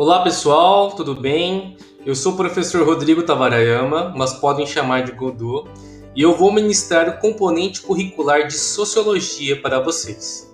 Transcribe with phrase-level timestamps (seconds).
[0.00, 1.76] Olá pessoal, tudo bem?
[2.06, 5.68] Eu sou o professor Rodrigo Tavarayama, mas podem chamar de Godô,
[6.16, 10.50] e eu vou ministrar o componente curricular de Sociologia para vocês.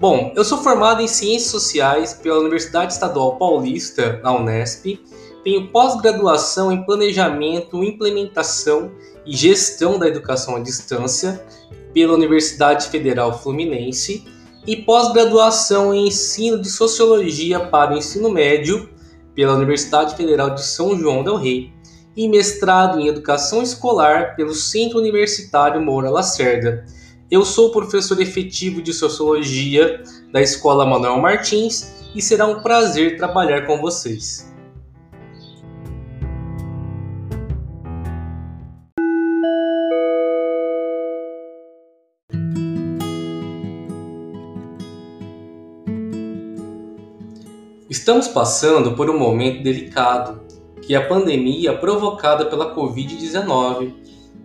[0.00, 4.98] Bom, eu sou formado em Ciências Sociais pela Universidade Estadual Paulista, na Unesp,
[5.44, 8.90] tenho pós-graduação em Planejamento, Implementação
[9.24, 11.40] e Gestão da Educação à Distância
[11.94, 14.24] pela Universidade Federal Fluminense
[14.66, 18.90] e pós-graduação em Ensino de Sociologia para o Ensino Médio
[19.34, 21.72] pela Universidade Federal de São João del Rei
[22.16, 26.84] e mestrado em Educação Escolar pelo Centro Universitário Moura Lacerda.
[27.30, 30.02] Eu sou professor efetivo de Sociologia
[30.32, 34.49] da Escola Manuel Martins e será um prazer trabalhar com vocês.
[47.90, 50.42] Estamos passando por um momento delicado,
[50.80, 53.92] que é a pandemia provocada pela Covid-19,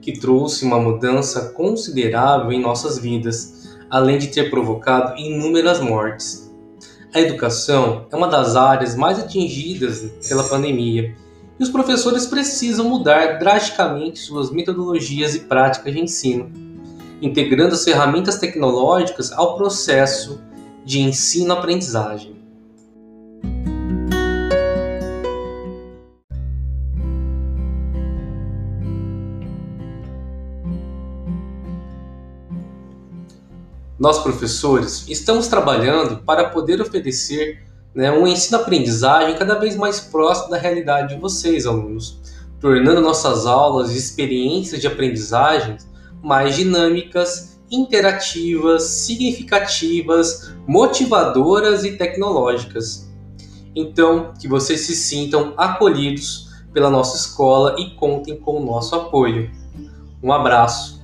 [0.01, 6.51] que trouxe uma mudança considerável em nossas vidas, além de ter provocado inúmeras mortes.
[7.13, 11.15] A educação é uma das áreas mais atingidas pela pandemia
[11.59, 16.51] e os professores precisam mudar drasticamente suas metodologias e práticas de ensino,
[17.21, 20.41] integrando as ferramentas tecnológicas ao processo
[20.83, 22.34] de ensino-aprendizagem.
[33.97, 40.57] Nós professores estamos trabalhando para poder oferecer né, um ensino-aprendizagem cada vez mais próximo da
[40.57, 42.19] realidade de vocês, alunos,
[42.59, 45.77] tornando nossas aulas e experiências de aprendizagem
[46.21, 53.09] mais dinâmicas, interativas, significativas, motivadoras e tecnológicas.
[53.75, 59.49] Então, que vocês se sintam acolhidos pela nossa escola e contem com o nosso apoio.
[60.21, 60.94] Um abraço.